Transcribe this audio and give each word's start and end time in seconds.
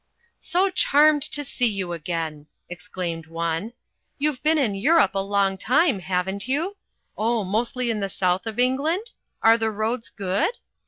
"So 0.39 0.71
charmed 0.71 1.21
to 1.29 1.43
see 1.43 1.67
you 1.67 1.93
again," 1.93 2.47
exclaimed 2.71 3.27
one. 3.27 3.73
"You've 4.17 4.41
been 4.41 4.57
in 4.57 4.73
Europe 4.73 5.13
a 5.13 5.19
long 5.19 5.59
time, 5.59 5.99
haven't 5.99 6.47
you? 6.47 6.75
Oh, 7.15 7.43
mostly 7.43 7.91
in 7.91 7.99
the 7.99 8.09
south 8.09 8.47
of 8.47 8.57
England? 8.57 9.11
Are 9.43 9.59
the 9.59 9.69
roads 9.69 10.09
good? 10.09 10.55